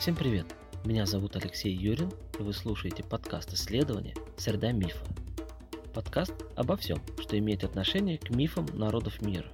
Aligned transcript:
Всем 0.00 0.16
привет! 0.16 0.46
Меня 0.86 1.04
зовут 1.04 1.36
Алексей 1.36 1.74
Юрин, 1.74 2.10
и 2.38 2.42
вы 2.42 2.54
слушаете 2.54 3.04
подкаст 3.04 3.52
исследования 3.52 4.14
«Среда 4.38 4.72
мифа». 4.72 5.04
Подкаст 5.92 6.32
обо 6.56 6.78
всем, 6.78 7.02
что 7.20 7.38
имеет 7.38 7.64
отношение 7.64 8.16
к 8.16 8.30
мифам 8.30 8.64
народов 8.72 9.20
мира. 9.20 9.52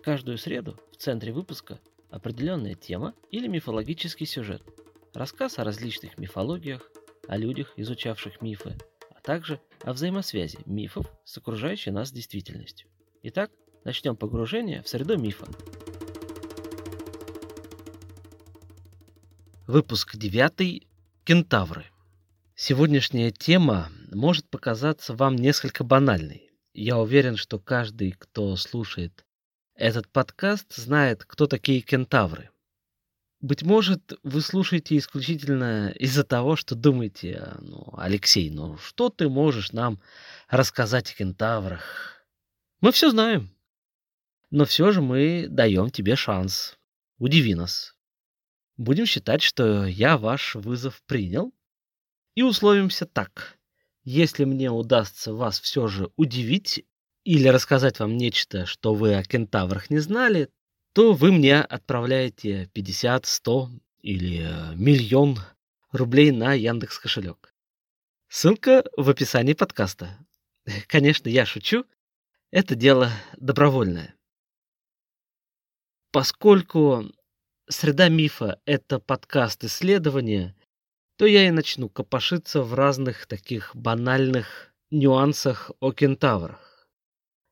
Каждую 0.00 0.38
среду 0.38 0.78
в 0.92 0.96
центре 0.98 1.32
выпуска 1.32 1.80
определенная 2.08 2.76
тема 2.76 3.14
или 3.32 3.48
мифологический 3.48 4.26
сюжет, 4.26 4.62
рассказ 5.12 5.58
о 5.58 5.64
различных 5.64 6.18
мифологиях, 6.18 6.88
о 7.26 7.36
людях, 7.36 7.72
изучавших 7.74 8.40
мифы, 8.40 8.78
а 9.10 9.20
также 9.22 9.60
о 9.82 9.92
взаимосвязи 9.92 10.60
мифов 10.66 11.10
с 11.24 11.36
окружающей 11.36 11.90
нас 11.90 12.12
действительностью. 12.12 12.88
Итак, 13.24 13.50
начнем 13.82 14.14
погружение 14.14 14.84
в 14.84 14.88
среду 14.88 15.18
мифа. 15.18 15.48
Выпуск 19.68 20.16
9. 20.16 20.82
Кентавры. 21.24 21.84
Сегодняшняя 22.54 23.30
тема 23.30 23.90
может 24.10 24.48
показаться 24.48 25.12
вам 25.12 25.36
несколько 25.36 25.84
банальной. 25.84 26.50
Я 26.72 26.96
уверен, 26.96 27.36
что 27.36 27.58
каждый, 27.58 28.12
кто 28.12 28.56
слушает 28.56 29.26
этот 29.74 30.08
подкаст, 30.08 30.74
знает, 30.74 31.26
кто 31.26 31.46
такие 31.46 31.82
кентавры. 31.82 32.48
Быть 33.42 33.62
может, 33.62 34.14
вы 34.22 34.40
слушаете 34.40 34.96
исключительно 34.96 35.90
из-за 35.90 36.24
того, 36.24 36.56
что 36.56 36.74
думаете, 36.74 37.52
ну, 37.60 37.92
Алексей, 37.98 38.48
ну 38.48 38.78
что 38.78 39.10
ты 39.10 39.28
можешь 39.28 39.72
нам 39.72 40.00
рассказать 40.48 41.12
о 41.12 41.14
кентаврах? 41.14 42.24
Мы 42.80 42.90
все 42.90 43.10
знаем. 43.10 43.54
Но 44.50 44.64
все 44.64 44.92
же 44.92 45.02
мы 45.02 45.46
даем 45.46 45.90
тебе 45.90 46.16
шанс. 46.16 46.78
Удиви 47.18 47.54
нас. 47.54 47.97
Будем 48.78 49.06
считать, 49.06 49.42
что 49.42 49.84
я 49.84 50.16
ваш 50.16 50.54
вызов 50.54 51.02
принял. 51.02 51.52
И 52.36 52.42
условимся 52.42 53.06
так. 53.06 53.58
Если 54.04 54.44
мне 54.44 54.70
удастся 54.70 55.34
вас 55.34 55.58
все 55.58 55.88
же 55.88 56.12
удивить 56.16 56.84
или 57.24 57.48
рассказать 57.48 57.98
вам 57.98 58.16
нечто, 58.16 58.64
что 58.66 58.94
вы 58.94 59.16
о 59.16 59.24
кентаврах 59.24 59.90
не 59.90 59.98
знали, 59.98 60.48
то 60.94 61.12
вы 61.12 61.32
мне 61.32 61.60
отправляете 61.60 62.70
50, 62.72 63.26
100 63.26 63.70
или 64.02 64.42
э, 64.42 64.74
миллион 64.76 65.38
рублей 65.90 66.30
на 66.30 66.54
Яндекс 66.54 67.00
кошелек. 67.00 67.52
Ссылка 68.28 68.84
в 68.96 69.10
описании 69.10 69.54
подкаста. 69.54 70.18
Конечно, 70.86 71.28
я 71.28 71.44
шучу. 71.44 71.84
Это 72.52 72.76
дело 72.76 73.10
добровольное. 73.36 74.14
Поскольку 76.12 77.10
Среда 77.70 78.08
мифа— 78.08 78.58
это 78.64 78.98
подкаст 78.98 79.62
исследования, 79.62 80.56
то 81.16 81.26
я 81.26 81.46
и 81.46 81.50
начну 81.50 81.90
копошиться 81.90 82.62
в 82.62 82.72
разных 82.72 83.26
таких 83.26 83.76
банальных 83.76 84.72
нюансах 84.90 85.70
о 85.78 85.92
кентаврах. 85.92 86.88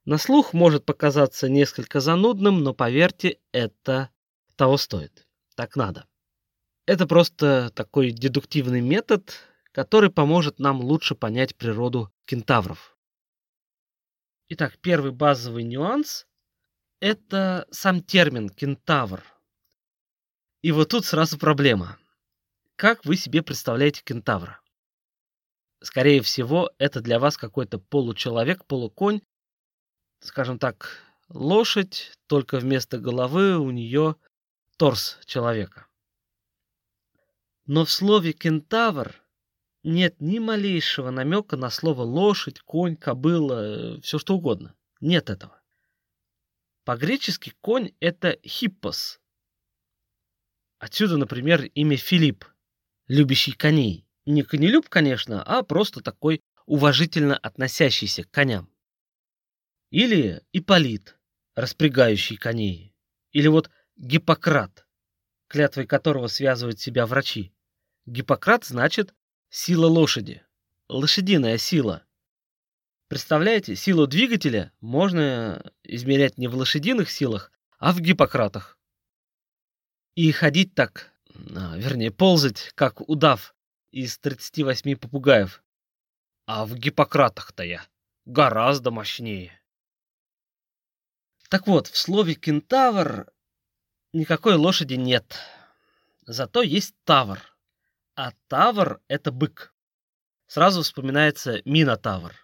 На 0.07 0.17
слух 0.17 0.55
может 0.55 0.87
показаться 0.87 1.51
несколько 1.51 2.01
занудным, 2.01 2.63
но 2.63 2.73
поверьте, 2.73 3.41
это 3.53 4.09
того 4.57 4.79
стоит. 4.79 5.27
Так 5.55 5.77
надо. 5.77 6.07
Это 6.87 7.07
просто 7.07 7.71
такой 7.75 8.11
дедуктивный 8.11 8.81
метод, 8.81 9.35
который 9.71 10.11
поможет 10.11 10.59
нам 10.59 10.81
лучше 10.81 11.15
понять 11.15 11.57
природу 11.57 12.11
кентавров. 12.25 12.97
Итак, 14.49 14.79
первый 14.81 15.13
базовый 15.13 15.65
нюанс– 15.65 16.27
это 17.01 17.67
сам 17.71 18.01
термин 18.01 18.49
кентавр– 18.49 19.23
и 20.67 20.73
вот 20.73 20.89
тут 20.89 21.05
сразу 21.05 21.39
проблема. 21.39 21.97
Как 22.75 23.05
вы 23.05 23.17
себе 23.17 23.41
представляете 23.41 24.03
кентавра? 24.03 24.61
Скорее 25.81 26.23
всего, 26.23 26.73
это 26.79 27.01
для 27.01 27.21
вас 27.21 27.37
какой-то 27.37 27.79
получеловек, 27.79 28.65
полуконь, 28.65 29.21
скажем 30.19 30.59
так, 30.59 31.05
лошадь, 31.29 32.11
только 32.27 32.59
вместо 32.59 32.99
головы 32.99 33.57
у 33.59 33.71
нее 33.71 34.17
торс 34.77 35.21
человека. 35.25 35.87
Но 37.67 37.85
в 37.85 37.91
слове 37.93 38.33
кентавр 38.33 39.15
нет 39.85 40.21
ни 40.21 40.41
малейшего 40.41 41.11
намека 41.11 41.57
на 41.57 41.71
слово 41.71 42.03
лошадь, 42.03 42.59
конь, 42.59 42.97
кобыла, 42.97 44.01
все 44.01 44.19
что 44.19 44.35
угодно. 44.35 44.75
Нет 45.01 45.31
этого. 45.31 45.63
По-гречески 46.83 47.55
конь 47.61 47.93
это 48.01 48.37
хиппос, 48.45 49.21
Отсюда, 50.79 51.17
например, 51.17 51.65
имя 51.75 51.97
Филипп, 51.97 52.45
любящий 53.09 53.53
коней. 53.53 54.07
Не 54.27 54.43
конелюб, 54.43 54.89
конечно, 54.89 55.43
а 55.43 55.63
просто 55.63 56.01
такой 56.01 56.43
уважительно 56.67 57.37
относящийся 57.37 58.25
к 58.25 58.31
коням. 58.31 58.69
Или 59.91 60.43
Иполит, 60.53 61.17
распрягающий 61.55 62.37
коней. 62.37 62.95
Или 63.31 63.49
вот 63.49 63.71
Гиппократ, 63.97 64.87
клятвой 65.49 65.87
которого 65.87 66.27
связывают 66.27 66.81
себя 66.81 67.07
врачи. 67.07 67.55
Гиппократ 68.05 68.65
значит 68.65 69.15
сила 69.49 69.87
лошади, 69.87 70.43
лошадиная 70.89 71.57
сила. 71.57 72.05
Представляете, 73.09 73.77
силу 73.77 74.07
двигателя 74.07 74.73
можно 74.81 75.73
измерять 75.85 76.39
не 76.39 76.49
в 76.49 76.57
лошадиных 76.57 77.09
силах, 77.09 77.53
а 77.79 77.93
в 77.93 78.01
гиппократах. 78.01 78.79
И 80.17 80.33
ходить 80.33 80.75
так, 80.75 81.13
а, 81.55 81.77
вернее, 81.77 82.11
ползать, 82.11 82.73
как 82.75 83.07
удав 83.07 83.55
из 83.91 84.19
38 84.19 84.97
попугаев. 84.97 85.63
А 86.47 86.65
в 86.65 86.75
Гиппократах-то 86.75 87.63
я 87.63 87.87
гораздо 88.25 88.91
мощнее. 88.91 89.61
Так 91.51 91.67
вот, 91.67 91.89
в 91.89 91.99
слове 91.99 92.35
«кентавр» 92.35 93.31
никакой 94.15 94.55
лошади 94.55 94.95
нет. 94.95 95.37
Зато 96.25 96.63
есть 96.63 96.95
тавр. 97.05 97.39
А 98.15 98.33
тавр— 98.49 99.03
это 99.09 99.31
бык. 99.31 99.75
Сразу 100.47 100.83
вспоминается 100.83 101.61
Минотавр. 101.67 102.35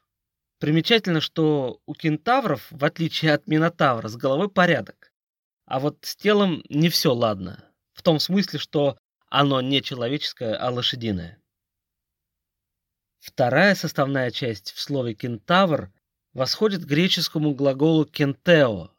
Примечательно, 0.59 1.23
что 1.23 1.81
у 1.87 1.95
кентавров, 1.95 2.67
в 2.71 2.85
отличие 2.85 3.33
от 3.33 3.47
Минотавра, 3.47 4.09
с 4.09 4.17
головой 4.17 4.51
порядок. 4.51 5.12
А 5.65 5.81
вот 5.81 5.99
с 6.03 6.17
телом 6.17 6.63
не 6.69 6.89
все 6.89 7.15
ладно. 7.15 7.65
В 7.93 8.03
том 8.03 8.19
смысле, 8.19 8.59
что 8.59 8.99
оно 9.29 9.61
не 9.61 9.83
человеческое, 9.83 10.55
а 10.55 10.71
лошадиное. 10.71 11.43
Вторая 13.21 13.75
составная 13.75 14.31
часть 14.31 14.73
в 14.73 14.81
слове 14.81 15.15
«кентавр» 15.15 15.93
восходит 16.33 16.85
к 16.85 16.89
греческому 16.89 17.55
глаголу 17.55 18.05
«кентео», 18.05 18.91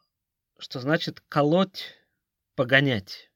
что 0.58 0.80
значит 0.80 1.20
«колоть», 1.28 1.94
«погонять». 2.54 3.30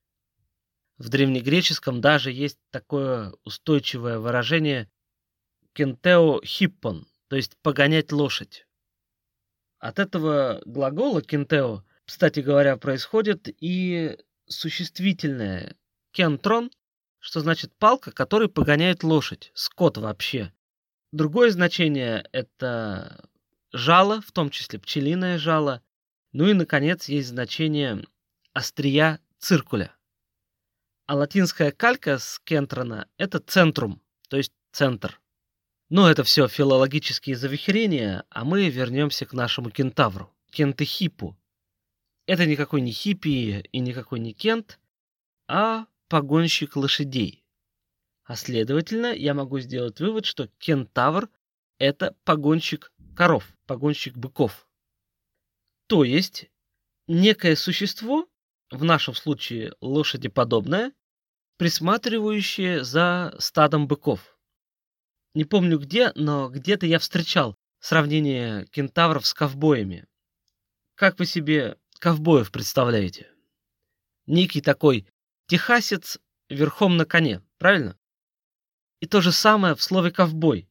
В 0.96 1.10
древнегреческом 1.10 2.00
даже 2.00 2.32
есть 2.32 2.58
такое 2.70 3.34
устойчивое 3.44 4.18
выражение 4.18 4.90
«кентео 5.74 6.40
хиппон», 6.42 7.06
то 7.28 7.36
есть 7.36 7.56
«погонять 7.62 8.10
лошадь». 8.10 8.66
От 9.78 9.98
этого 9.98 10.62
глагола 10.64 11.22
«кентео» 11.22 11.84
кстати 12.08 12.40
говоря, 12.40 12.78
происходит 12.78 13.54
и 13.60 14.16
существительное 14.46 15.76
кентрон, 16.10 16.70
что 17.18 17.40
значит 17.40 17.76
палка, 17.76 18.12
которой 18.12 18.48
погоняет 18.48 19.04
лошадь, 19.04 19.52
скот 19.52 19.98
вообще. 19.98 20.50
Другое 21.12 21.50
значение 21.50 22.26
это 22.32 23.28
жало, 23.74 24.22
в 24.22 24.32
том 24.32 24.48
числе 24.48 24.78
пчелиное 24.78 25.36
жало. 25.36 25.82
Ну 26.32 26.48
и, 26.48 26.54
наконец, 26.54 27.10
есть 27.10 27.28
значение 27.28 28.02
острия 28.54 29.20
циркуля. 29.38 29.94
А 31.04 31.14
латинская 31.14 31.72
калька 31.72 32.16
с 32.18 32.40
кентрона– 32.42 33.06
это 33.18 33.38
центрум, 33.38 34.00
то 34.30 34.38
есть 34.38 34.54
центр. 34.72 35.20
Но 35.90 36.10
это 36.10 36.24
все 36.24 36.48
филологические 36.48 37.36
завихрения, 37.36 38.24
а 38.30 38.46
мы 38.46 38.70
вернемся 38.70 39.26
к 39.26 39.34
нашему 39.34 39.70
кентавру, 39.70 40.34
кентехипу, 40.50 41.37
это 42.28 42.44
никакой 42.44 42.82
не 42.82 42.92
хиппи 42.92 43.66
и 43.72 43.78
никакой 43.80 44.20
не 44.20 44.34
Кент, 44.34 44.78
а 45.48 45.86
погонщик 46.08 46.76
лошадей. 46.76 47.42
А 48.24 48.36
следовательно, 48.36 49.14
я 49.14 49.32
могу 49.32 49.60
сделать 49.60 49.98
вывод, 49.98 50.26
что 50.26 50.48
кентавр– 50.58 51.30
это 51.78 52.14
погонщик 52.24 52.92
коров, 53.16 53.50
погонщик 53.66 54.14
быков. 54.18 54.68
То 55.86 56.04
есть, 56.04 56.50
некое 57.06 57.56
существо, 57.56 58.28
в 58.70 58.84
нашем 58.84 59.14
случае 59.14 59.72
лошадеподобное, 59.80 60.92
присматривающее 61.56 62.84
за 62.84 63.34
стадом 63.38 63.88
быков. 63.88 64.38
Не 65.32 65.46
помню 65.46 65.78
где, 65.78 66.12
но 66.14 66.50
где-то 66.50 66.84
я 66.84 66.98
встречал 66.98 67.56
сравнение 67.80 68.66
кентавров 68.66 69.26
с 69.26 69.32
ковбоями. 69.32 70.04
Как 70.94 71.18
вы 71.18 71.24
себе 71.24 71.78
ковбоев 71.98 72.50
представляете? 72.50 73.30
Некий 74.26 74.60
такой 74.60 75.06
Техасец 75.46 76.18
верхом 76.50 76.96
на 76.96 77.04
коне, 77.04 77.42
правильно? 77.58 77.98
И 79.00 79.06
то 79.06 79.20
же 79.20 79.32
самое 79.32 79.74
в 79.74 79.82
слове 79.82 80.10
«ковбой». 80.10 80.68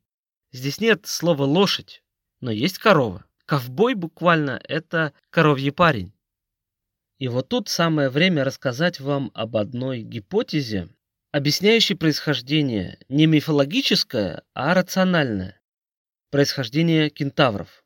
Здесь 0.52 0.80
нет 0.80 1.08
слова 1.08 1.44
«лошадь», 1.44 2.04
но 2.42 2.52
есть 2.52 2.78
корова. 2.78 3.26
Ковбой 3.46 3.96
буквально 3.96 4.62
это 4.64 5.14
коровьий 5.30 5.72
парень. 5.72 6.14
И 7.18 7.28
вот 7.28 7.50
тут 7.50 7.70
самое 7.70 8.10
время 8.10 8.44
рассказать 8.44 9.00
вам 9.00 9.32
об 9.34 9.58
одной 9.58 10.02
гипотезе, 10.02 10.90
объясняющей 11.32 11.96
происхождение 11.96 13.00
не 13.10 13.26
мифологическое, 13.26 14.44
а 14.54 14.74
рациональное. 14.74 15.60
Происхождение 16.30 17.10
кентавров. 17.10 17.84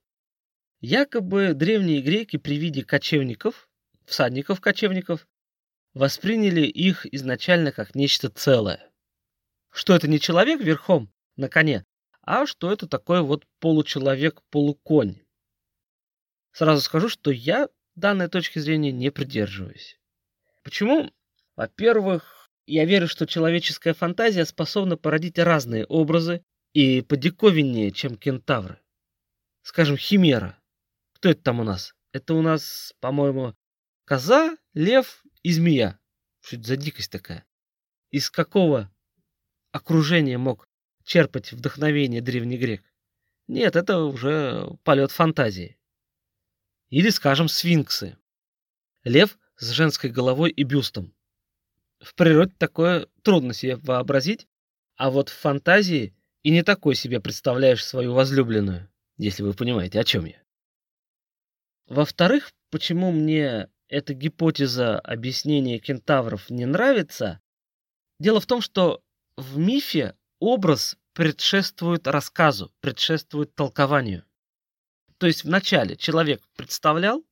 Якобы 0.81 1.53
древние 1.53 2.01
греки 2.01 2.37
при 2.37 2.57
виде 2.57 2.83
кочевников, 2.83 3.69
всадников-кочевников, 4.05 5.27
восприняли 5.93 6.61
их 6.61 7.05
изначально 7.13 7.71
как 7.71 7.93
нечто 7.93 8.29
целое. 8.29 8.89
Что 9.69 9.95
это 9.95 10.07
не 10.07 10.19
человек 10.19 10.59
верхом 10.59 11.13
на 11.35 11.49
коне, 11.49 11.85
а 12.23 12.47
что 12.47 12.71
это 12.71 12.87
такой 12.87 13.21
вот 13.21 13.45
получеловек-полуконь. 13.59 15.21
Сразу 16.51 16.81
скажу, 16.81 17.09
что 17.09 17.29
я 17.29 17.69
данной 17.93 18.27
точки 18.27 18.57
зрения 18.57 18.91
не 18.91 19.11
придерживаюсь. 19.11 19.99
Почему? 20.63 21.11
Во-первых, 21.55 22.49
я 22.65 22.85
верю, 22.85 23.07
что 23.07 23.27
человеческая 23.27 23.93
фантазия 23.93 24.45
способна 24.45 24.97
породить 24.97 25.37
разные 25.37 25.85
образы 25.85 26.43
и 26.73 27.01
подиковиннее, 27.01 27.91
чем 27.91 28.17
кентавры. 28.17 28.79
Скажем, 29.61 29.95
химера. 29.95 30.57
Кто 31.21 31.29
это 31.29 31.43
там 31.43 31.59
у 31.59 31.63
нас? 31.63 31.93
Это 32.13 32.33
у 32.33 32.41
нас, 32.41 32.95
по-моему, 32.99 33.55
коза, 34.05 34.57
лев 34.73 35.23
и 35.43 35.53
змея. 35.53 35.99
Что 36.39 36.55
это 36.55 36.65
за 36.65 36.77
дикость 36.77 37.11
такая? 37.11 37.45
Из 38.09 38.31
какого 38.31 38.91
окружения 39.71 40.39
мог 40.39 40.67
черпать 41.03 41.51
вдохновение 41.51 42.21
древний 42.21 42.57
грек? 42.57 42.83
Нет, 43.45 43.75
это 43.75 43.99
уже 43.99 44.75
полет 44.83 45.11
фантазии. 45.11 45.77
Или, 46.89 47.11
скажем, 47.11 47.49
сфинксы. 47.49 48.17
Лев 49.03 49.37
с 49.57 49.69
женской 49.69 50.09
головой 50.09 50.49
и 50.49 50.63
бюстом. 50.63 51.13
В 51.99 52.15
природе 52.15 52.55
такое 52.57 53.05
трудно 53.21 53.53
себе 53.53 53.75
вообразить, 53.75 54.47
а 54.95 55.11
вот 55.11 55.29
в 55.29 55.37
фантазии 55.37 56.15
и 56.41 56.49
не 56.49 56.63
такой 56.63 56.95
себе 56.95 57.19
представляешь 57.19 57.85
свою 57.85 58.13
возлюбленную, 58.15 58.89
если 59.17 59.43
вы 59.43 59.53
понимаете, 59.53 59.99
о 59.99 60.03
чем 60.03 60.25
я. 60.25 60.40
Во-вторых, 61.91 62.53
почему 62.69 63.11
мне 63.11 63.67
эта 63.89 64.13
гипотеза 64.13 64.97
объяснения 64.97 65.77
кентавров 65.77 66.49
не 66.49 66.65
нравится? 66.65 67.41
Дело 68.17 68.39
в 68.39 68.45
том, 68.45 68.61
что 68.61 69.03
в 69.35 69.57
мифе 69.57 70.15
образ 70.39 70.95
предшествует 71.11 72.07
рассказу, 72.07 72.71
предшествует 72.79 73.53
толкованию. 73.55 74.23
То 75.17 75.27
есть 75.27 75.43
вначале 75.43 75.97
человек 75.97 76.41
представлял 76.55 77.25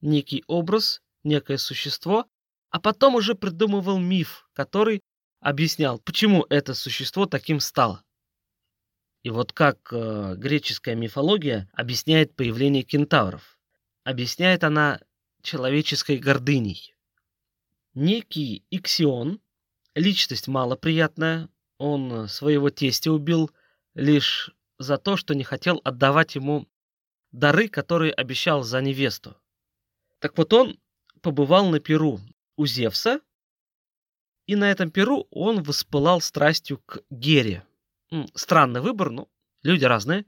некий 0.00 0.44
образ, 0.46 1.02
некое 1.24 1.58
существо, 1.58 2.28
а 2.70 2.78
потом 2.78 3.16
уже 3.16 3.34
придумывал 3.34 3.98
миф, 3.98 4.48
который 4.52 5.00
объяснял, 5.40 5.98
почему 5.98 6.46
это 6.48 6.74
существо 6.74 7.26
таким 7.26 7.58
стало. 7.58 8.04
И 9.24 9.30
вот 9.30 9.52
как 9.52 9.92
э, 9.92 10.36
греческая 10.36 10.94
мифология 10.94 11.68
объясняет 11.72 12.36
появление 12.36 12.84
кентавров. 12.84 13.56
Объясняет 14.04 14.64
она 14.64 15.00
человеческой 15.42 16.18
гордыней. 16.18 16.94
Некий 17.94 18.64
Иксион, 18.70 19.40
личность 19.94 20.48
малоприятная, 20.48 21.48
он 21.78 22.28
своего 22.28 22.70
тестя 22.70 23.10
убил 23.10 23.50
лишь 23.94 24.54
за 24.78 24.96
то, 24.96 25.16
что 25.16 25.34
не 25.34 25.44
хотел 25.44 25.80
отдавать 25.84 26.34
ему 26.34 26.68
дары, 27.32 27.68
которые 27.68 28.12
обещал 28.12 28.62
за 28.62 28.80
невесту. 28.80 29.36
Так 30.18 30.36
вот 30.38 30.52
он 30.52 30.78
побывал 31.20 31.68
на 31.70 31.80
Перу 31.80 32.20
у 32.56 32.66
Зевса, 32.66 33.20
и 34.46 34.56
на 34.56 34.70
этом 34.70 34.90
Перу 34.90 35.26
он 35.30 35.62
воспылал 35.62 36.20
страстью 36.20 36.78
к 36.78 37.02
Гере. 37.10 37.64
Странный 38.34 38.80
выбор, 38.80 39.10
но 39.10 39.28
люди 39.62 39.84
разные. 39.84 40.26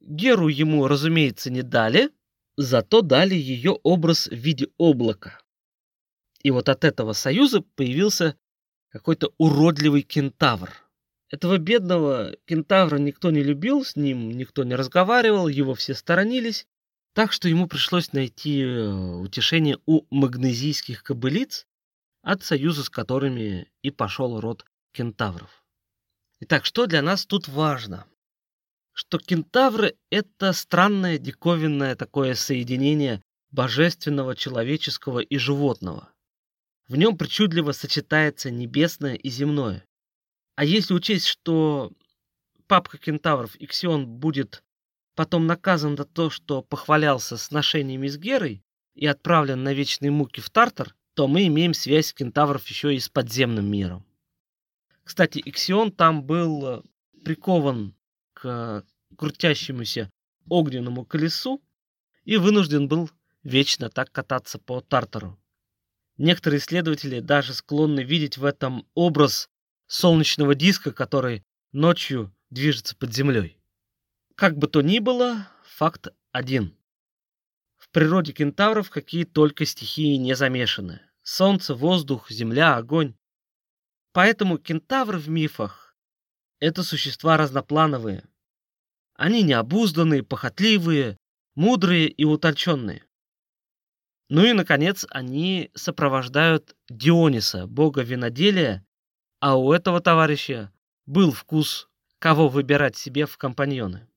Геру 0.00 0.48
ему, 0.48 0.86
разумеется, 0.86 1.50
не 1.50 1.62
дали, 1.62 2.10
зато 2.56 3.02
дали 3.02 3.34
ее 3.34 3.72
образ 3.82 4.26
в 4.26 4.34
виде 4.34 4.68
облака. 4.78 5.40
И 6.42 6.50
вот 6.50 6.68
от 6.68 6.84
этого 6.84 7.12
союза 7.12 7.62
появился 7.74 8.36
какой-то 8.90 9.32
уродливый 9.38 10.02
кентавр– 10.02 10.72
этого 11.28 11.58
бедного 11.58 12.36
кентавра 12.44 12.98
никто 12.98 13.30
не 13.30 13.42
любил, 13.42 13.84
с 13.84 13.96
ним 13.96 14.30
никто 14.30 14.62
не 14.62 14.76
разговаривал, 14.76 15.48
его 15.48 15.74
все 15.74 15.94
сторонились, 15.94 16.68
так 17.14 17.32
что 17.32 17.48
ему 17.48 17.66
пришлось 17.66 18.12
найти 18.12 18.62
э, 18.62 18.88
утешение 18.88 19.78
у 19.86 20.02
магнезийских 20.10 21.02
кобылиц, 21.02 21.66
от 22.22 22.44
союза 22.44 22.84
с 22.84 22.90
которыми 22.90 23.68
и 23.82 23.90
пошел 23.90 24.40
род 24.40 24.64
кентавров. 24.92 25.64
Итак, 26.40 26.64
что 26.64 26.86
для 26.86 27.02
нас 27.02 27.26
тут 27.26 27.48
важно? 27.48 28.06
Что 28.98 29.18
кентавры— 29.18 29.94
это 30.10 30.54
странное 30.54 31.18
диковинное 31.18 31.96
такое 31.96 32.34
соединение 32.34 33.22
божественного, 33.50 34.34
человеческого 34.34 35.18
и 35.18 35.36
животного. 35.36 36.08
В 36.88 36.96
нем 36.96 37.18
причудливо 37.18 37.72
сочетается 37.72 38.50
небесное 38.50 39.14
и 39.14 39.28
земное. 39.28 39.84
А 40.54 40.64
если 40.64 40.94
учесть, 40.94 41.26
что 41.26 41.92
папка 42.68 42.96
кентавров 42.96 43.54
Иксион 43.56 44.06
будет 44.06 44.64
потом 45.14 45.46
наказан 45.46 45.98
за 45.98 46.06
то, 46.06 46.30
что 46.30 46.62
похвалялся 46.62 47.36
сношениями 47.36 48.08
с 48.08 48.16
Герой 48.16 48.64
и 48.94 49.06
отправлен 49.06 49.62
на 49.62 49.74
вечные 49.74 50.10
муки 50.10 50.40
в 50.40 50.48
Тартар, 50.48 50.96
то 51.12 51.28
мы 51.28 51.46
имеем 51.48 51.74
связь 51.74 52.14
кентавров 52.14 52.66
еще 52.66 52.94
и 52.94 52.98
с 52.98 53.10
подземным 53.10 53.70
миром. 53.70 54.06
Кстати, 55.04 55.42
Иксион 55.44 55.92
там 55.92 56.24
был 56.24 56.82
прикован 57.22 57.94
к 58.36 58.84
крутящемуся 59.16 60.10
огненному 60.48 61.06
колесу 61.06 61.62
и 62.24 62.36
вынужден 62.36 62.86
был 62.86 63.10
вечно 63.42 63.88
так 63.88 64.12
кататься 64.12 64.58
по 64.58 64.80
Тартару. 64.82 65.38
Некоторые 66.18 66.60
исследователи 66.60 67.20
даже 67.20 67.54
склонны 67.54 68.00
видеть 68.00 68.36
в 68.36 68.44
этом 68.44 68.86
образ 68.94 69.48
солнечного 69.86 70.54
диска, 70.54 70.92
который 70.92 71.44
ночью 71.72 72.34
движется 72.50 72.94
под 72.94 73.14
землей. 73.14 73.58
Как 74.34 74.58
бы 74.58 74.68
то 74.68 74.82
ни 74.82 74.98
было, 74.98 75.48
факт 75.64 76.08
один. 76.32 76.76
В 77.78 77.88
природе 77.88 78.32
кентавров 78.32 78.90
какие 78.90 79.24
только 79.24 79.64
стихии 79.64 80.16
не 80.16 80.34
замешаны. 80.34 81.00
Солнце, 81.22 81.74
воздух, 81.74 82.30
земля, 82.30 82.76
огонь. 82.76 83.14
Поэтому 84.12 84.58
кентавры 84.58 85.18
в 85.18 85.28
мифах— 85.28 85.85
это 86.60 86.82
существа 86.82 87.36
разноплановые. 87.36 88.24
Они 89.14 89.42
необузданные, 89.42 90.22
похотливые, 90.22 91.18
мудрые 91.54 92.08
и 92.08 92.24
утонченные. 92.24 93.04
Ну 94.28 94.44
и, 94.44 94.52
наконец, 94.52 95.06
они 95.10 95.70
сопровождают 95.74 96.76
Диониса, 96.88 97.66
бога 97.66 98.02
виноделия, 98.02 98.84
а 99.40 99.56
у 99.56 99.72
этого 99.72 100.00
товарища 100.00 100.72
был 101.06 101.30
вкус, 101.30 101.88
кого 102.18 102.48
выбирать 102.48 102.96
себе 102.96 103.26
в 103.26 103.38
компаньоны. 103.38 104.08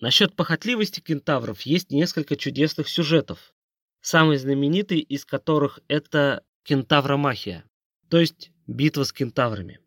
Насчет 0.00 0.34
похотливости 0.34 1.00
кентавров 1.00 1.60
есть 1.62 1.90
несколько 1.90 2.36
чудесных 2.36 2.88
сюжетов, 2.88 3.54
самый 4.00 4.38
знаменитый 4.38 5.00
из 5.00 5.24
которых 5.24 5.80
это 5.88 6.42
кентавромахия, 6.64 7.64
то 8.08 8.18
есть 8.18 8.50
битва 8.66 9.04
с 9.04 9.12
кентаврами. 9.12 9.78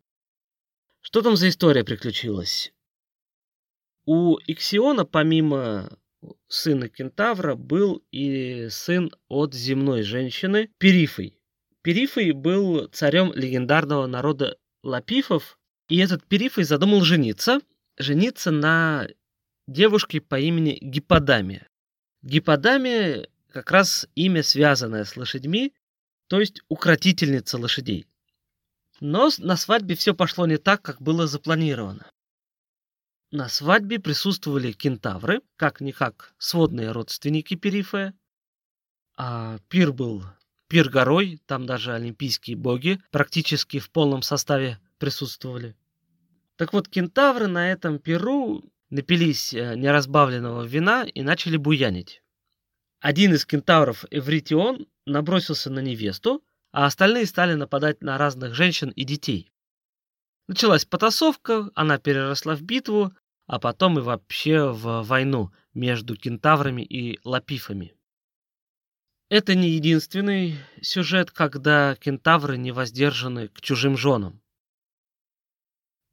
Что 1.04 1.20
там 1.20 1.36
за 1.36 1.50
история 1.50 1.84
приключилась? 1.84 2.72
У 4.06 4.38
Иксиона, 4.46 5.04
помимо 5.04 5.98
сына 6.48 6.88
кентавра, 6.88 7.56
был 7.56 8.02
и 8.10 8.68
сын 8.70 9.12
от 9.28 9.52
земной 9.52 10.02
женщины 10.02 10.70
Перифой. 10.78 11.38
Перифой 11.82 12.32
был 12.32 12.86
царем 12.86 13.34
легендарного 13.34 14.06
народа 14.06 14.56
Лапифов, 14.82 15.58
и 15.90 15.98
этот 15.98 16.24
Перифой 16.26 16.64
задумал 16.64 17.02
жениться, 17.02 17.60
жениться 17.98 18.50
на 18.50 19.06
девушке 19.68 20.22
по 20.22 20.40
имени 20.40 20.78
Гиподамия. 20.80 21.68
Гиподамия 22.22 23.28
как 23.52 23.70
раз 23.70 24.08
имя, 24.14 24.42
связанное 24.42 25.04
с 25.04 25.18
лошадьми, 25.18 25.74
то 26.28 26.40
есть 26.40 26.62
укротительница 26.68 27.58
лошадей. 27.58 28.06
Но 29.00 29.30
на 29.38 29.56
свадьбе 29.56 29.94
все 29.94 30.14
пошло 30.14 30.46
не 30.46 30.56
так, 30.56 30.82
как 30.82 31.02
было 31.02 31.26
запланировано. 31.26 32.06
На 33.30 33.48
свадьбе 33.48 33.98
присутствовали 33.98 34.72
кентавры, 34.72 35.42
как-никак 35.56 36.34
сводные 36.38 36.92
родственники 36.92 37.54
Перифея, 37.54 38.14
а 39.16 39.58
пир 39.68 39.92
был 39.92 40.24
пир 40.68 40.88
горой, 40.88 41.40
там 41.46 41.66
даже 41.66 41.94
олимпийские 41.94 42.56
боги 42.56 43.00
практически 43.10 43.78
в 43.78 43.90
полном 43.90 44.22
составе 44.22 44.78
присутствовали. 44.98 45.76
Так 46.56 46.72
вот, 46.72 46.88
кентавры 46.88 47.46
на 47.46 47.70
этом 47.70 47.98
пиру 47.98 48.64
напились 48.90 49.52
э, 49.52 49.74
неразбавленного 49.76 50.64
вина 50.64 51.04
и 51.04 51.22
начали 51.22 51.56
буянить. 51.56 52.22
Один 53.00 53.34
из 53.34 53.44
кентавров, 53.44 54.04
Эвритион, 54.10 54.86
набросился 55.06 55.70
на 55.70 55.80
невесту, 55.80 56.42
а 56.74 56.86
остальные 56.86 57.26
стали 57.26 57.54
нападать 57.54 58.02
на 58.02 58.18
разных 58.18 58.56
женщин 58.56 58.90
и 58.90 59.04
детей. 59.04 59.52
Началась 60.48 60.84
потасовка, 60.84 61.70
она 61.76 61.98
переросла 61.98 62.56
в 62.56 62.62
битву, 62.62 63.12
а 63.46 63.60
потом 63.60 64.00
и 64.00 64.02
вообще 64.02 64.72
в 64.72 65.02
войну 65.02 65.52
между 65.72 66.16
кентаврами 66.16 66.82
и 66.82 67.20
лапифами. 67.22 67.94
Это 69.28 69.54
не 69.54 69.70
единственный 69.70 70.56
сюжет, 70.82 71.30
когда 71.30 71.94
кентавры 71.94 72.56
не 72.56 72.72
воздержаны 72.72 73.46
к 73.48 73.60
чужим 73.60 73.96
женам. 73.96 74.42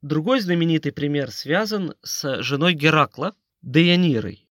Другой 0.00 0.38
знаменитый 0.38 0.92
пример 0.92 1.32
связан 1.32 1.96
с 2.02 2.40
женой 2.40 2.74
Геракла, 2.74 3.34
Деянирой. 3.62 4.48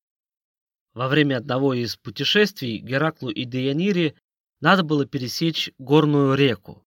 Во 0.93 1.09
время 1.09 1.35
одного 1.35 1.73
из 1.73 1.97
путешествий 1.97 2.77
Гераклу 2.77 3.29
и 3.29 3.43
Деянире 3.43 4.15
надо 4.59 4.83
было 4.83 5.05
пересечь 5.05 5.71
горную 5.77 6.35
реку. 6.35 6.85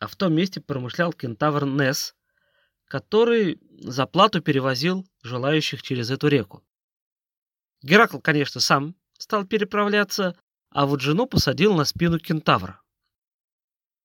А 0.00 0.06
в 0.06 0.16
том 0.16 0.34
месте 0.34 0.60
промышлял 0.60 1.12
кентавр 1.12 1.66
Нес, 1.66 2.14
который 2.86 3.60
за 3.80 4.06
плату 4.06 4.40
перевозил 4.40 5.06
желающих 5.22 5.82
через 5.82 6.10
эту 6.10 6.28
реку. 6.28 6.64
Геракл, 7.82 8.18
конечно, 8.18 8.60
сам 8.60 8.96
стал 9.18 9.44
переправляться, 9.44 10.38
а 10.70 10.86
вот 10.86 11.00
жену 11.00 11.26
посадил 11.26 11.74
на 11.74 11.84
спину 11.84 12.18
кентавра, 12.18 12.80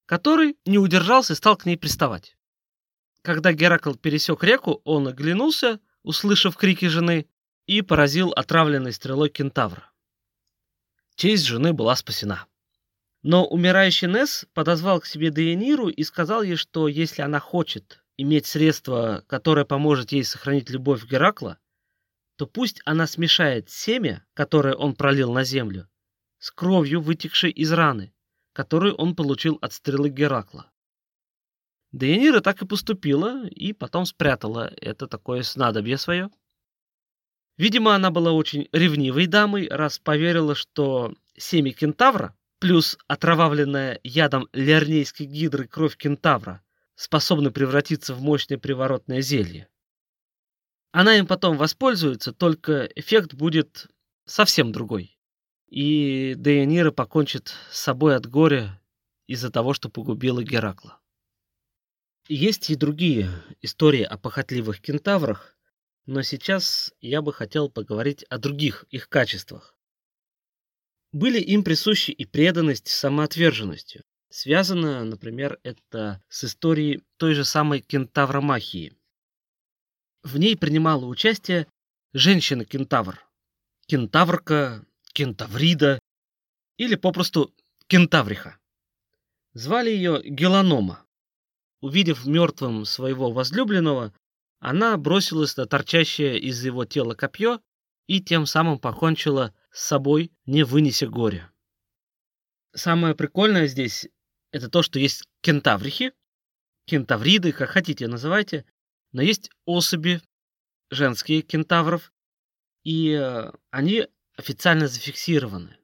который 0.06 0.58
не 0.66 0.78
удержался 0.78 1.34
и 1.34 1.36
стал 1.36 1.58
к 1.58 1.66
ней 1.66 1.78
приставать. 1.78 2.38
Когда 3.22 3.54
Геракл 3.54 3.94
пересек 3.94 4.44
реку, 4.44 4.82
он 4.84 5.08
оглянулся, 5.08 5.80
услышав 6.04 6.58
крики 6.58 6.86
жены, 6.86 7.28
и 7.66 7.82
поразил 7.82 8.32
отравленной 8.32 8.92
стрелой 8.92 9.30
кентавра. 9.30 9.90
Честь 11.16 11.46
жены 11.46 11.72
была 11.72 11.96
спасена. 11.96 12.46
Но 13.24 13.48
умирающий 13.48 14.10
Нес 14.10 14.46
подозвал 14.53 15.00
к 15.00 15.06
себе 15.06 15.32
Деяниру 15.32 15.88
и 15.88 16.03
сказал 16.03 16.44
ей, 16.44 16.58
что 16.58 16.89
если 16.89 17.22
она 17.22 17.39
хочет 17.39 18.03
иметь 18.18 18.46
средство, 18.46 19.24
которое 19.27 19.65
поможет 19.65 20.12
ей 20.12 20.25
сохранить 20.25 20.70
любовь 20.70 21.06
Геракла, 21.10 21.58
то 22.36 22.46
пусть 22.46 22.82
она 22.86 23.08
смешает 23.08 23.70
семя, 23.70 24.25
которое 24.34 24.75
он 24.75 24.94
пролил 24.94 25.32
на 25.32 25.46
землю, 25.46 25.88
с 26.38 26.51
кровью, 26.51 27.00
вытекшей 27.00 27.51
из 27.51 27.72
раны, 27.72 28.13
которую 28.51 28.96
он 28.96 29.15
получил 29.15 29.58
от 29.62 29.72
стрелы 29.72 30.10
Геракла. 30.10 30.70
Дейнира 31.94 32.42
так 32.42 32.62
и 32.62 32.68
поступила, 32.68 33.48
и 33.48 33.72
потом 33.72 34.06
спрятала 34.06 34.74
это 34.82 35.08
такое 35.08 35.44
снадобье 35.44 35.98
свое. 35.98 36.30
Видимо, 37.56 37.96
она 37.96 38.12
была 38.12 38.34
очень 38.34 38.68
ревнивой 38.74 39.27
дамой, 39.27 39.70
раз 39.70 40.00
поверила, 40.00 40.56
что 40.56 41.13
семя 41.38 41.72
кентавра 41.72 42.36
плюс 42.63 42.98
отравленная 43.10 44.00
ядом 44.05 44.48
лернейской 44.53 45.25
гидры 45.25 45.67
кровь 45.67 45.98
кентавра 45.98 46.63
способны 46.96 47.51
превратиться 47.51 48.15
в 48.15 48.22
мощное 48.22 48.58
приворотное 48.58 49.20
зелье. 49.20 49.67
Она 50.93 51.17
им 51.17 51.27
потом 51.27 51.58
воспользуется, 51.58 52.32
только 52.32 52.86
эффект 52.96 53.34
будет 53.34 53.88
совсем 54.24 54.72
другой. 54.72 55.20
И 55.67 56.36
Дейонира 56.38 56.91
покончит 56.91 57.53
с 57.70 57.79
собой 57.79 58.15
от 58.15 58.27
горя 58.27 58.79
из-за 59.27 59.51
того, 59.51 59.74
что 59.74 59.89
погубила 59.89 60.41
Геракла. 60.41 61.01
Есть 62.29 62.70
и 62.70 62.75
другие 62.75 63.29
истории 63.62 64.03
о 64.03 64.17
похотливых 64.17 64.79
кентаврах, 64.79 65.58
но 66.05 66.22
сейчас 66.22 66.93
я 67.01 67.22
бы 67.22 67.34
хотел 67.34 67.70
поговорить 67.70 68.24
о 68.29 68.38
других 68.38 68.86
их 68.89 69.10
качествах. 69.10 69.75
Были 71.13 71.39
им 71.39 71.63
присущи 71.63 72.10
и 72.10 72.25
преданность 72.25 72.88
с 72.88 73.00
самоотверженностью. 73.00 74.03
Связано, 74.29 75.05
например, 75.05 75.60
это 75.62 76.24
с 76.27 76.43
историей 76.43 77.03
той 77.17 77.36
же 77.36 77.46
самой 77.46 77.82
кентавромахии. 77.82 78.98
В 80.24 80.39
ней 80.39 80.58
принимала 80.58 81.05
участие 81.05 81.67
женщина-кентавр, 82.13 83.24
кентаврка, 83.86 84.84
кентаврида 85.13 86.00
или 86.77 86.96
попросту 86.96 87.53
кентавриха. 87.86 88.58
Звали 89.53 89.91
ее 89.91 90.20
Геланома. 90.24 91.05
Увидев 91.79 92.25
мертвым 92.25 92.86
своего 92.86 93.32
возлюбленного, 93.32 94.15
она 94.58 94.98
бросилась 94.98 95.55
на 95.58 95.67
торчащее 95.67 96.39
из 96.39 96.65
его 96.65 96.86
тела 96.86 97.13
копье 97.13 97.62
и 98.08 98.20
тем 98.20 98.48
самым 98.48 98.79
покончила 98.79 99.53
с 99.74 99.84
собой, 99.84 100.32
не 100.46 100.63
вынеся 100.63 101.08
горя. 101.08 101.51
Самое 102.74 103.15
прикольное 103.15 103.68
здесь 103.68 104.08
это 104.51 104.70
то, 104.70 104.84
что 104.84 105.00
есть 105.00 105.24
кентаврихи, 105.42 106.13
кентавриды, 106.86 107.51
как 107.51 107.70
хотите 107.70 108.08
называйте, 108.08 108.65
но 109.12 109.22
есть 109.22 109.50
особи 109.65 110.22
женские 110.89 111.42
кентавров, 111.42 112.13
и 112.84 113.12
э, 113.12 113.51
они 113.72 114.08
официально 114.38 114.88
зафиксированы. 114.88 115.77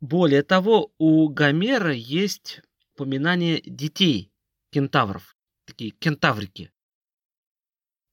Более 0.00 0.42
того, 0.42 0.92
у 0.98 1.28
Гомера 1.28 1.92
есть 1.92 2.60
упоминание 2.94 3.60
детей 3.60 4.32
кентавров 4.70 5.36
такие 5.68 5.90
кентаврики. 5.90 6.72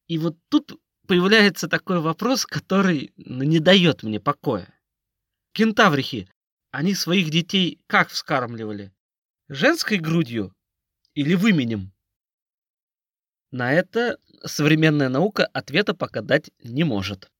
И 0.08 0.18
вот 0.18 0.38
тут 0.50 0.80
появляется 1.08 1.68
такой 1.68 2.00
вопрос, 2.00 2.46
который 2.46 3.14
ну, 3.16 3.44
не 3.44 3.60
дает 3.60 4.04
мне 4.04 4.20
покоя. 4.20 4.75
Кентаврихи, 5.56 6.28
они 6.72 6.94
своих 6.94 7.30
детей 7.30 7.80
как 7.88 8.10
вскармливали? 8.10 8.92
Женской 9.48 10.00
грудью 10.00 10.54
или 11.14 11.34
выменем? 11.34 11.94
На 13.52 13.72
это 13.72 14.20
современная 14.44 15.08
наука 15.08 15.46
ответа 15.46 15.94
пока 15.94 16.22
дать 16.22 16.52
не 16.62 16.84
может. 16.84 17.32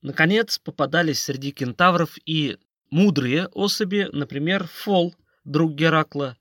Наконец, 0.00 0.58
попадались 0.58 1.22
среди 1.22 1.52
кентавров 1.52 2.16
и 2.24 2.56
мудрые 2.88 3.48
особи, 3.48 4.08
например, 4.10 4.66
Фол, 4.66 5.14
друг 5.44 5.74
Геракла. 5.74 6.38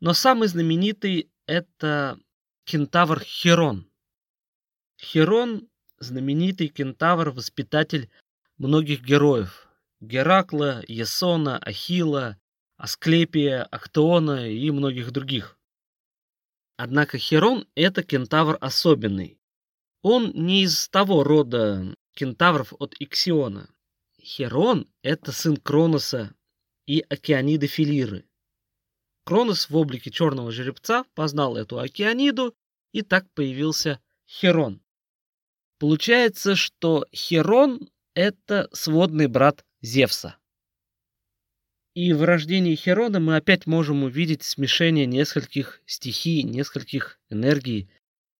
Но 0.00 0.14
самый 0.14 0.48
знаменитый 0.48 1.30
это 1.44 2.18
кентавр 2.64 3.20
Херон. 3.20 3.86
Херон– 4.98 5.68
знаменитый 5.98 6.68
кентавр-воспитатель 6.68 8.08
многих 8.56 9.02
героев. 9.02 9.63
Геракла, 10.04 10.84
Есона, 10.86 11.58
Ахила, 11.58 12.38
Асклепия, 12.76 13.64
Актеона 13.64 14.48
и 14.48 14.70
многих 14.70 15.10
других. 15.10 15.58
Однако 16.76 17.18
Херон– 17.18 17.66
это 17.74 18.02
кентавр 18.02 18.58
особенный. 18.60 19.38
Он 20.02 20.32
не 20.34 20.64
из 20.64 20.88
того 20.88 21.24
рода 21.24 21.94
кентавров 22.14 22.74
от 22.78 22.94
Иксиона. 22.98 23.70
Херон– 24.20 24.88
это 25.02 25.32
сын 25.32 25.56
Кроноса 25.56 26.34
и 26.86 27.04
Океаниды 27.08 27.66
Филиры. 27.66 28.26
Кронос 29.24 29.70
в 29.70 29.76
облике 29.76 30.10
черного 30.10 30.50
жеребца 30.50 31.04
познал 31.14 31.56
эту 31.56 31.78
океаниду, 31.78 32.54
и 32.92 33.02
так 33.02 33.30
появился 33.32 34.00
Херон. 34.28 34.82
Получается, 35.78 36.56
что 36.56 37.06
Херон— 37.14 37.88
это 38.14 38.68
сводный 38.72 39.26
брат 39.26 39.64
Зевса. 39.84 40.38
И 41.92 42.14
в 42.14 42.24
рождении 42.24 42.74
Херона 42.74 43.20
мы 43.20 43.36
опять 43.36 43.66
можем 43.66 44.02
увидеть 44.02 44.42
смешение 44.42 45.04
нескольких 45.04 45.82
стихий, 45.84 46.42
нескольких 46.42 47.20
энергий. 47.28 47.90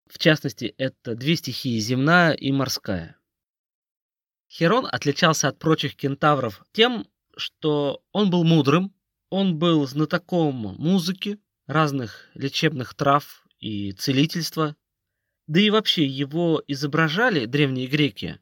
В 0.07 0.17
частности, 0.17 0.73
это 0.79 1.15
две 1.15 1.35
стихии– 1.35 1.77
земная 1.79 2.33
и 2.33 2.51
морская. 2.51 3.17
Херон 4.49 4.87
отличался 4.91 5.47
от 5.47 5.59
прочих 5.59 5.95
кентавров 5.95 6.65
тем, 6.71 7.07
что 7.37 8.03
он 8.11 8.31
был 8.31 8.43
мудрым, 8.43 8.95
он 9.29 9.59
был 9.59 9.85
знатоком 9.85 10.55
музыки, 10.55 11.39
разных 11.67 12.27
лечебных 12.33 12.95
трав 12.95 13.45
и 13.59 13.91
целительства. 13.91 14.75
Да 15.45 15.59
и 15.59 15.69
вообще 15.69 16.07
его 16.07 16.63
изображали 16.65 17.45
древние 17.45 17.85
греки 17.85 18.39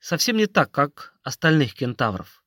совсем 0.00 0.36
не 0.36 0.46
так, 0.46 0.70
как 0.70 1.14
остальных 1.22 1.74
кентавров. 1.74 2.42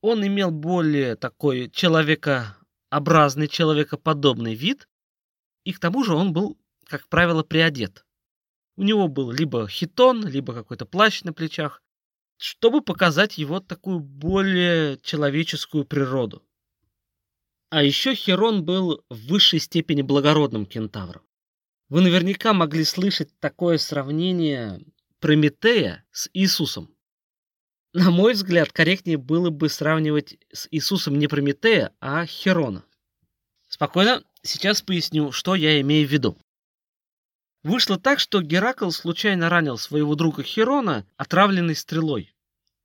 Он 0.00 0.26
имел 0.26 0.50
более 0.50 1.16
такой 1.16 1.70
человекообразный, 1.70 3.48
человекоподобный 3.48 4.54
вид, 4.54 4.88
и 5.64 5.72
к 5.72 5.78
тому 5.78 6.04
же 6.04 6.14
он 6.14 6.32
был, 6.32 6.58
как 6.86 7.08
правило, 7.08 7.42
приодет. 7.42 8.04
У 8.76 8.82
него 8.82 9.08
был 9.08 9.30
либо 9.30 9.68
хитон, 9.68 10.26
либо 10.26 10.52
какой-то 10.52 10.84
плащ 10.84 11.22
на 11.22 11.32
плечах, 11.32 11.82
чтобы 12.36 12.82
показать 12.82 13.38
его 13.38 13.60
такую 13.60 14.00
более 14.00 14.98
человеческую 14.98 15.84
природу. 15.84 16.42
А 17.70 17.82
еще 17.82 18.14
Херон 18.14 18.64
был 18.64 19.04
в 19.08 19.26
высшей 19.28 19.58
степени 19.58 20.02
благородным 20.02 20.66
кентавром. 20.66 21.22
Вы 21.88 22.02
наверняка 22.02 22.52
могли 22.52 22.84
слышать 22.84 23.30
такое 23.40 23.78
сравнение 23.78 24.84
Прометея 25.24 26.04
с 26.12 26.28
Иисусом. 26.34 26.94
На 27.94 28.10
мой 28.10 28.34
взгляд, 28.34 28.70
корректнее 28.72 29.16
было 29.16 29.48
бы 29.48 29.70
сравнивать 29.70 30.36
с 30.52 30.68
Иисусом 30.70 31.18
не 31.18 31.28
Прометея, 31.28 31.94
а 31.98 32.26
Херона. 32.26 32.84
Спокойно, 33.66 34.22
сейчас 34.42 34.82
поясню, 34.82 35.32
что 35.32 35.54
я 35.54 35.80
имею 35.80 36.06
в 36.06 36.12
виду. 36.12 36.36
Вышло 37.62 37.98
так, 37.98 38.20
что 38.20 38.42
Геракл 38.42 38.90
случайно 38.90 39.48
ранил 39.48 39.78
своего 39.78 40.14
друга 40.14 40.42
Херона, 40.42 41.06
отравленной 41.16 41.74
стрелой. 41.74 42.34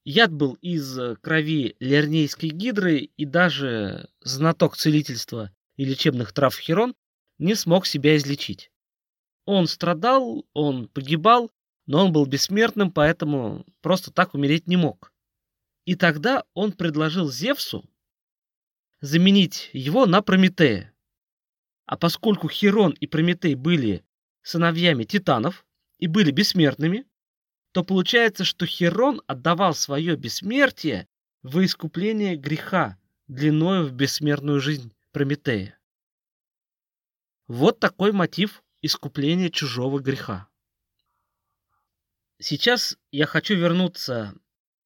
Яд 0.06 0.32
был 0.32 0.54
из 0.62 0.98
крови 1.20 1.76
лернейской 1.82 2.52
гидры, 2.52 3.00
и 3.00 3.26
даже 3.26 4.08
знаток 4.22 4.78
целительства 4.78 5.52
и 5.76 5.84
лечебных 5.84 6.32
трав 6.32 6.58
Херон 6.58 6.96
не 7.38 7.56
смог 7.56 7.86
себя 7.86 8.16
излечить. 8.16 8.72
Он 9.44 9.68
страдал, 9.68 10.48
он 10.54 10.88
погибал, 10.88 11.52
но 11.90 12.06
он 12.06 12.14
был 12.14 12.28
бессмертным, 12.28 12.92
поэтому 12.92 13.66
просто 13.82 14.12
так 14.12 14.36
умереть 14.36 14.68
не 14.68 14.78
мог. 14.78 15.12
И 15.86 15.96
тогда 15.96 16.44
он 16.54 16.72
предложил 16.72 17.32
Зевсу 17.32 17.84
заменить 19.02 19.72
его 19.74 20.06
на 20.06 20.22
Прометея. 20.22 20.94
А 21.88 21.98
поскольку 21.98 22.48
Херон 22.48 22.92
и 22.92 23.08
Прометей 23.08 23.56
были 23.56 24.06
сыновьями 24.44 25.04
титанов 25.04 25.66
и 25.98 26.06
были 26.06 26.30
бессмертными, 26.30 27.08
то 27.72 27.84
получается, 27.84 28.44
что 28.44 28.68
Херон 28.68 29.24
отдавал 29.26 29.74
свое 29.74 30.16
бессмертие 30.16 31.08
во 31.42 31.66
искупление 31.66 32.36
греха 32.36 33.00
длиною 33.28 33.88
в 33.88 33.94
бессмертную 33.94 34.62
жизнь 34.62 34.94
Прометея. 35.12 35.80
Вот 37.48 37.80
такой 37.80 38.12
мотив 38.12 38.62
искупления 38.84 39.50
чужого 39.50 40.00
греха. 40.00 40.49
Сейчас 42.42 42.98
я 43.12 43.26
хочу 43.26 43.56
вернуться 43.56 44.34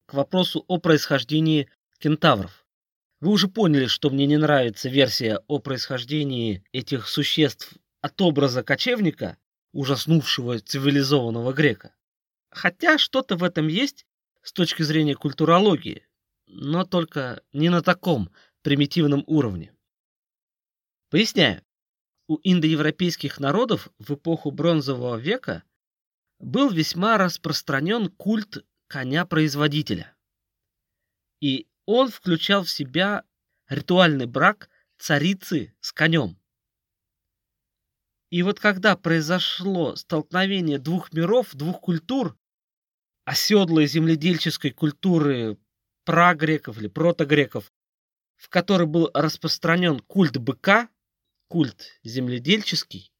к 0.06 0.14
вопросу 0.14 0.64
о 0.66 0.78
происхождении 0.78 1.70
кентавров. 1.98 2.66
Вы 3.20 3.30
уже 3.30 3.46
поняли, 3.46 3.86
что 3.86 4.10
мне 4.10 4.26
не 4.26 4.36
нравится 4.36 4.88
версия 4.88 5.40
о 5.46 5.60
происхождении 5.60 6.64
этих 6.72 7.06
существ 7.06 7.72
от 8.00 8.20
образа 8.20 8.64
кочевника, 8.64 9.38
ужаснувшего 9.72 10.58
цивилизованного 10.58 11.52
грека. 11.52 11.94
Хотя 12.50 12.98
что-то 12.98 13.36
в 13.36 13.44
этом 13.44 13.68
есть 13.68 14.04
с 14.42 14.52
точки 14.52 14.82
зрения 14.82 15.14
культурологии, 15.14 16.08
но 16.48 16.84
только 16.84 17.40
не 17.52 17.68
на 17.68 17.82
таком 17.82 18.30
примитивном 18.62 19.22
уровне. 19.28 19.72
Поясняю. 21.08 21.62
У 22.26 22.40
индоевропейских 22.42 23.38
народов 23.38 23.90
в 23.98 24.14
эпоху 24.14 24.50
бронзового 24.50 25.16
века– 25.16 25.62
был 26.44 26.70
весьма 26.70 27.16
распространен 27.18 28.08
культ 28.08 28.64
коня-производителя. 28.86 30.14
И 31.40 31.66
он 31.86 32.10
включал 32.10 32.64
в 32.64 32.70
себя 32.70 33.24
ритуальный 33.68 34.26
брак 34.26 34.68
царицы 34.98 35.74
с 35.80 35.92
конем. 35.92 36.38
И 38.30 38.42
вот 38.42 38.60
когда 38.60 38.96
произошло 38.96 39.96
столкновение 39.96 40.78
двух 40.78 41.12
миров, 41.12 41.54
двух 41.54 41.80
культур, 41.80 42.36
оседлой 43.24 43.86
земледельческой 43.86 44.72
культуры 44.72 45.56
прагреков 46.04 46.78
или 46.78 46.88
протогреков, 46.88 47.72
в 48.36 48.48
которой 48.50 48.86
был 48.86 49.10
распространен 49.14 50.00
культ 50.00 50.36
быка, 50.36 50.88
культ 51.48 51.98
земледельческий, 52.02 53.13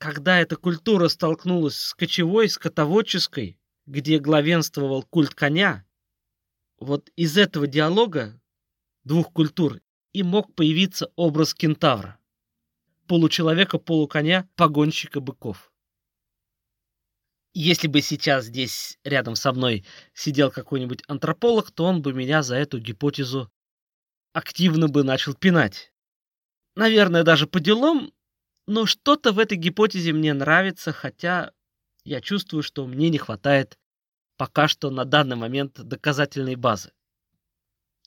когда 0.00 0.40
эта 0.40 0.56
культура 0.56 1.08
столкнулась 1.08 1.76
с 1.76 1.94
кочевой, 1.94 2.48
скотоводческой, 2.48 3.58
где 3.84 4.18
главенствовал 4.18 5.02
культ 5.02 5.34
коня, 5.34 5.84
вот 6.78 7.10
из 7.16 7.36
этого 7.36 7.66
диалога 7.66 8.40
двух 9.04 9.30
культур 9.30 9.82
и 10.14 10.22
мог 10.22 10.54
появиться 10.54 11.12
образ 11.16 11.52
кентавра. 11.52 12.18
Получеловека-полуконя, 13.08 14.48
погонщика 14.56 15.20
быков. 15.20 15.70
Если 17.52 17.86
бы 17.86 18.00
сейчас 18.00 18.46
здесь 18.46 18.98
рядом 19.04 19.36
со 19.36 19.52
мной 19.52 19.84
сидел 20.14 20.50
какой-нибудь 20.50 21.02
антрополог, 21.08 21.72
то 21.72 21.84
он 21.84 22.00
бы 22.00 22.14
меня 22.14 22.42
за 22.42 22.56
эту 22.56 22.78
гипотезу 22.78 23.52
активно 24.32 24.88
бы 24.88 25.04
начал 25.04 25.34
пинать. 25.34 25.92
Наверное, 26.74 27.22
даже 27.22 27.46
по 27.46 27.60
делам, 27.60 28.14
но 28.66 28.86
что-то 28.86 29.32
в 29.32 29.38
этой 29.38 29.56
гипотезе 29.56 30.12
мне 30.12 30.32
нравится, 30.34 30.92
хотя 30.92 31.52
я 32.04 32.20
чувствую, 32.20 32.62
что 32.62 32.86
мне 32.86 33.08
не 33.10 33.18
хватает 33.18 33.78
пока 34.40 34.68
что 34.68 34.88
на 34.88 35.04
данный 35.04 35.36
момент 35.36 35.74
доказательной 35.74 36.54
базы. 36.54 36.92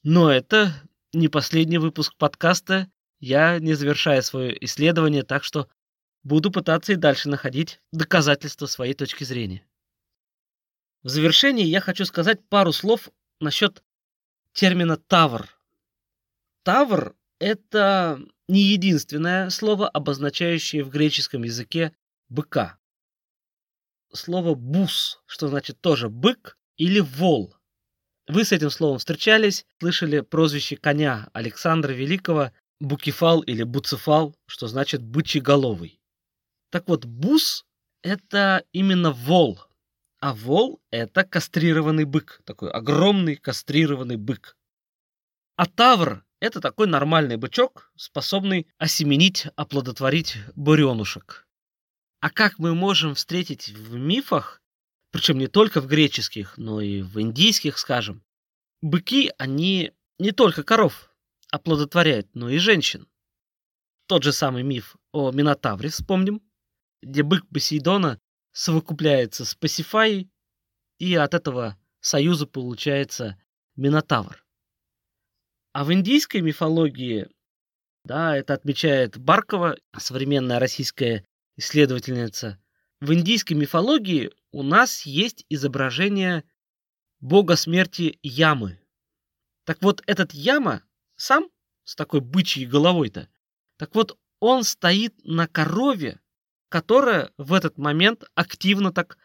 Но 0.02 0.32
это 0.32 0.74
не 1.14 1.28
последний 1.28 1.78
выпуск 1.78 2.16
подкаста. 2.18 2.92
Я 3.20 3.60
не 3.60 3.76
завершаю 3.76 4.24
свое 4.24 4.66
исследование, 4.66 5.22
так 5.22 5.44
что 5.44 5.70
буду 6.24 6.50
пытаться 6.50 6.94
и 6.94 6.96
дальше 6.96 7.30
находить 7.30 7.80
доказательства 7.92 8.66
своей 8.66 8.96
точки 8.96 9.24
зрения. 9.24 9.64
В 11.04 11.10
завершении 11.10 11.66
я 11.66 11.82
хочу 11.82 12.04
сказать 12.04 12.44
пару 12.50 12.72
слов 12.72 13.10
насчет 13.40 13.84
термина 14.54 14.98
«тавр». 14.98 15.48
«Тавр»— 16.64 17.16
это 17.38 18.20
не 18.54 18.62
единственное 18.62 19.50
слово, 19.50 19.90
обозначающее 19.90 20.84
в 20.84 20.90
греческом 20.90 21.44
языке 21.44 21.92
быка. 22.30 22.78
Слово 24.14 24.54
«бус», 24.54 25.24
что 25.26 25.48
значит 25.48 25.82
тоже 25.82 26.08
«бык» 26.08 26.56
или 26.78 27.00
«вол». 27.00 27.56
Вы 28.28 28.46
с 28.46 28.52
этим 28.52 28.70
словом 28.70 29.00
встречались, 29.00 29.66
слышали 29.80 30.20
прозвище 30.20 30.78
коня 30.78 31.32
Александра 31.34 31.94
Великого 31.94 32.52
Букефал 32.80 33.42
или 33.42 33.64
Буцефал, 33.64 34.36
что 34.46 34.68
значит 34.68 35.02
«бычьеголовый». 35.02 36.00
Так 36.70 36.88
вот, 36.88 37.06
бус— 37.06 37.66
это 38.04 38.64
именно 38.72 39.12
вол, 39.12 39.62
а 40.20 40.36
вол— 40.36 40.80
это 40.92 41.24
кастрированный 41.24 42.06
бык, 42.06 42.40
такой 42.46 42.70
огромный 42.70 43.36
кастрированный 43.36 44.18
бык. 44.18 44.56
А 45.56 45.66
тавр 45.66 46.24
это 46.44 46.60
такой 46.60 46.88
нормальный 46.88 47.38
бычок, 47.38 47.90
способный 47.96 48.68
осеменить, 48.78 49.48
оплодотворить 49.56 50.36
буренушек. 50.58 51.48
А 52.20 52.30
как 52.30 52.60
мы 52.60 52.76
можем 52.76 53.16
встретить 53.16 53.70
в 53.70 53.96
мифах, 53.96 54.62
причем 55.10 55.38
не 55.38 55.48
только 55.48 55.80
в 55.80 55.88
греческих, 55.88 56.58
но 56.58 56.82
и 56.82 57.02
в 57.02 57.22
индийских, 57.22 57.78
скажем, 57.78 58.26
быки, 58.82 59.32
они 59.38 59.94
не 60.20 60.34
только 60.34 60.64
коров 60.64 61.16
оплодотворяют, 61.50 62.28
но 62.36 62.50
и 62.50 62.58
женщин. 62.58 63.08
Тот 64.08 64.24
же 64.24 64.34
самый 64.34 64.64
миф 64.64 64.98
о 65.14 65.32
Минотавре 65.32 65.88
вспомним, 65.88 66.42
где 67.02 67.24
бык 67.24 67.48
Посейдона 67.54 68.20
совокупляется 68.52 69.46
с 69.46 69.56
Пасифаей, 69.56 70.30
и 70.98 71.16
от 71.16 71.36
этого 71.36 71.78
союза 72.02 72.48
получается 72.48 73.42
Минотавр. 73.78 74.43
А 75.74 75.84
в 75.84 75.92
индийской 75.92 76.42
мифологии, 76.42 77.28
да, 78.04 78.38
это 78.38 78.54
отмечает 78.54 79.18
Баркова, 79.18 79.76
современная 79.98 80.60
российская 80.60 81.26
исследовательница, 81.58 82.60
в 83.02 83.12
индийской 83.12 83.58
мифологии 83.58 84.32
у 84.52 84.62
нас 84.62 85.02
есть 85.02 85.46
изображение 85.50 86.44
бога 87.20 87.56
смерти 87.56 88.20
Ямы. 88.22 88.80
Так 89.66 89.82
вот, 89.82 90.04
этот 90.06 90.32
Яма 90.34 90.84
сам 91.16 91.50
с 91.86 91.96
такой 91.96 92.22
бычьей 92.22 92.68
головой-то, 92.68 93.28
так 93.78 93.96
вот, 93.96 94.18
он 94.40 94.64
стоит 94.64 95.16
на 95.24 95.48
корове, 95.48 96.20
которая 96.70 97.32
в 97.38 97.52
этот 97.52 97.80
момент 97.80 98.26
активно 98.36 98.94
так 98.94 99.18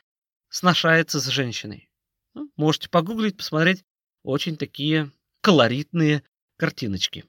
сношается 0.49 1.21
с 1.21 1.27
женщиной. 1.27 1.91
Ну, 2.33 2.51
можете 2.57 2.89
погуглить, 2.89 3.37
посмотреть. 3.37 3.85
Очень 4.23 4.57
такие 4.57 5.11
колоритные 5.41 6.23
картиночки. 6.59 7.25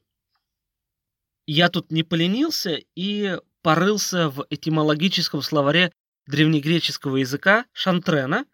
Я 1.47 1.69
тут 1.69 1.91
не 1.91 2.03
поленился 2.03 2.81
и 2.95 3.39
порылся 3.61 4.29
в 4.29 4.45
этимологическом 4.49 5.41
словаре 5.41 5.93
древнегреческого 6.27 7.17
языка 7.17 7.65
Шантрена, 7.71 8.45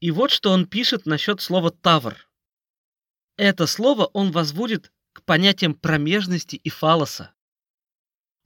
и 0.00 0.10
вот 0.10 0.30
что 0.30 0.50
он 0.50 0.66
пишет 0.66 1.06
насчет 1.06 1.40
слова 1.40 1.70
«тавр». 1.70 2.28
Это 3.36 3.66
слово 3.66 4.06
он 4.06 4.32
возводит 4.32 4.92
к 5.12 5.22
понятиям 5.22 5.74
промежности 5.74 6.56
и 6.56 6.68
фалоса. 6.70 7.32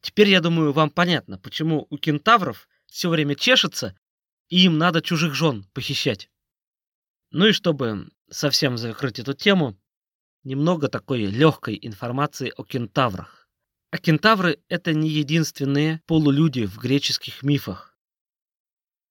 Теперь, 0.00 0.28
я 0.28 0.40
думаю, 0.40 0.72
вам 0.72 0.90
понятно, 0.90 1.38
почему 1.38 1.86
у 1.88 1.96
кентавров 1.96 2.68
все 2.86 3.08
время 3.08 3.34
чешется, 3.34 3.98
и 4.48 4.64
им 4.64 4.78
надо 4.78 5.00
чужих 5.00 5.34
жен 5.34 5.64
похищать. 5.72 6.30
Ну 7.30 7.46
и 7.46 7.52
чтобы 7.52 8.10
совсем 8.30 8.76
закрыть 8.76 9.18
эту 9.18 9.32
тему, 9.32 9.78
немного 10.44 10.88
такой 10.88 11.26
легкой 11.26 11.78
информации 11.80 12.52
о 12.56 12.64
кентаврах. 12.64 13.48
А 13.90 13.98
кентавры— 13.98 14.62
это 14.68 14.94
не 14.94 15.08
единственные 15.08 16.02
полулюди 16.06 16.64
в 16.66 16.78
греческих 16.78 17.42
мифах. 17.42 17.96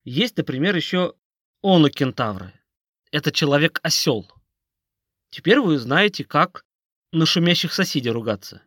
Есть, 0.04 0.38
например, 0.38 0.76
еще 0.76 1.16
онокентавры. 1.62 2.54
Это 3.12 3.32
человек-осел. 3.32 4.32
Теперь 5.30 5.60
вы 5.60 5.78
знаете, 5.78 6.24
как 6.24 6.66
на 7.12 7.26
шумящих 7.26 7.74
соседей 7.74 8.10
ругаться. 8.10 8.64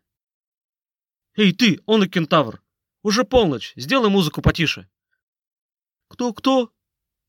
«Эй 1.37 1.53
ты, 1.53 1.81
онокентавр! 1.87 2.62
Уже 3.03 3.24
полночь, 3.24 3.72
сделай 3.77 4.09
музыку 4.09 4.40
потише!» 4.40 4.88
«Кто-кто?» 6.09 6.72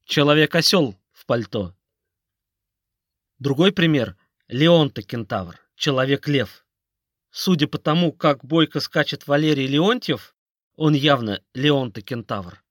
«Человек-осел 0.06 0.96
в 1.12 1.26
пальто». 1.26 1.76
Другой 3.40 3.72
пример— 3.72 4.16
Леонта-кентавр, 4.48 5.60
человек-лев. 5.76 6.66
Судя 7.32 7.68
по 7.68 7.80
тому, 7.80 8.14
как 8.14 8.46
бойко 8.46 8.80
скачет 8.80 9.26
Валерий 9.26 9.66
Леонтьев, 9.66 10.36
он 10.76 10.94
явно 10.94 11.42
Леонта-кентавр. 11.56 12.62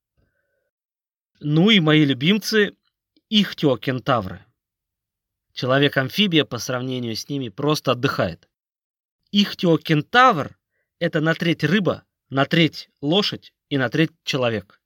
Ну 1.41 1.71
и 1.71 1.81
мои 1.81 2.05
любимцы— 2.05 2.77
ихтиокентавры. 3.29 4.45
Человек-амфибия 5.53 6.45
по 6.45 6.59
сравнению 6.59 7.17
с 7.17 7.29
ними 7.29 7.49
просто 7.49 7.93
отдыхает. 7.93 8.49
Ихтиокентавр— 9.33 10.57
это 11.01 11.21
на 11.21 11.35
треть 11.35 11.65
рыба, 11.65 12.05
на 12.31 12.45
треть 12.45 12.89
лошадь 13.01 13.53
и 13.69 13.79
на 13.79 13.89
треть 13.89 14.13
человек. 14.23 14.81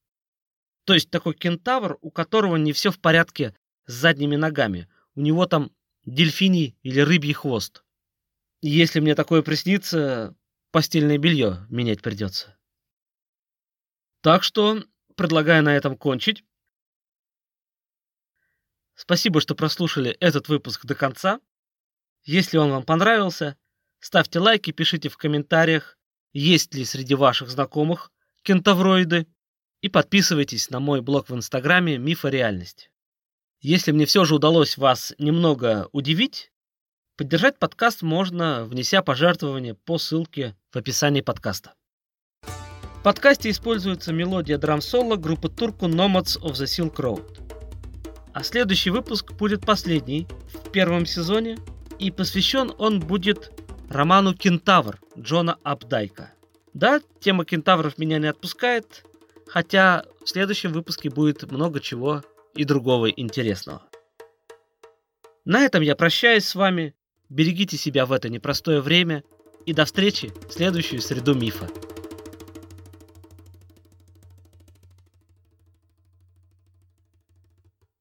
То 0.84 0.94
есть 0.94 1.10
такой 1.10 1.34
кентавр, 1.34 1.98
у 2.00 2.10
которого 2.10 2.56
не 2.56 2.72
все 2.72 2.90
в 2.90 2.98
порядке 2.98 3.54
с 3.84 3.92
задними 3.92 4.36
ногами. 4.36 4.88
У 5.14 5.20
него 5.20 5.44
там 5.44 5.70
дельфиний 6.04 6.76
или 6.82 7.00
рыбий 7.00 7.32
хвост. 7.32 7.84
Если 8.60 9.00
мне 9.00 9.14
такое 9.14 9.42
приснится, 9.42 10.34
постельное 10.70 11.18
белье 11.18 11.66
менять 11.68 12.02
придется. 12.02 12.58
Так 14.20 14.42
что 14.42 14.82
предлагаю 15.14 15.62
на 15.62 15.76
этом 15.76 15.96
кончить. 15.96 16.44
Спасибо, 18.94 19.40
что 19.40 19.54
прослушали 19.54 20.10
этот 20.10 20.48
выпуск 20.48 20.84
до 20.84 20.94
конца. 20.94 21.40
Если 22.24 22.58
он 22.58 22.70
вам 22.70 22.82
понравился, 22.82 23.56
ставьте 24.00 24.40
лайки, 24.40 24.72
пишите 24.72 25.08
в 25.08 25.16
комментариях, 25.16 25.96
есть 26.32 26.74
ли 26.74 26.84
среди 26.84 27.14
ваших 27.14 27.48
знакомых 27.48 28.12
кентавроиды, 28.42 29.26
и 29.80 29.88
подписывайтесь 29.88 30.70
на 30.70 30.80
мой 30.80 31.00
блог 31.00 31.28
в 31.28 31.34
Инстаграме 31.34 31.98
«Мифа 31.98 32.28
реальность». 32.28 32.90
Если 33.60 33.92
мне 33.92 34.06
все 34.06 34.24
же 34.24 34.34
удалось 34.34 34.76
вас 34.76 35.14
немного 35.18 35.88
удивить, 35.92 36.50
Поддержать 37.18 37.58
подкаст 37.58 38.02
можно, 38.02 38.64
внеся 38.64 39.02
пожертвование 39.02 39.74
по 39.74 39.98
ссылке 39.98 40.54
в 40.70 40.76
описании 40.76 41.20
подкаста. 41.20 41.74
В 42.42 43.02
подкасте 43.02 43.50
используется 43.50 44.12
мелодия 44.12 44.56
драм-соло 44.56 45.16
группы 45.16 45.48
турку 45.48 45.86
Nomads 45.86 46.40
of 46.40 46.52
the 46.52 46.66
Silk 46.66 46.94
Road. 46.94 47.40
А 48.32 48.44
следующий 48.44 48.90
выпуск 48.90 49.32
будет 49.32 49.66
последний 49.66 50.28
в 50.54 50.70
первом 50.70 51.06
сезоне, 51.06 51.58
и 51.98 52.12
посвящен 52.12 52.72
он 52.78 53.00
будет 53.00 53.50
роману 53.88 54.32
«Кентавр» 54.32 55.00
Джона 55.18 55.58
Апдайка. 55.64 56.30
Да, 56.74 57.00
тема 57.18 57.44
кентавров 57.44 57.98
меня 57.98 58.18
не 58.18 58.28
отпускает, 58.28 59.04
хотя 59.48 60.04
в 60.24 60.28
следующем 60.28 60.72
выпуске 60.72 61.10
будет 61.10 61.50
много 61.50 61.80
чего 61.80 62.22
и 62.58 62.64
другого 62.64 63.08
интересного. 63.08 63.82
На 65.44 65.60
этом 65.60 65.80
я 65.80 65.94
прощаюсь 65.94 66.44
с 66.44 66.54
вами. 66.56 66.94
Берегите 67.28 67.76
себя 67.76 68.04
в 68.04 68.12
это 68.12 68.28
непростое 68.28 68.80
время 68.80 69.22
и 69.64 69.72
до 69.72 69.84
встречи 69.84 70.32
в 70.48 70.52
следующую 70.52 71.00
среду 71.00 71.34
мифа. 71.34 71.68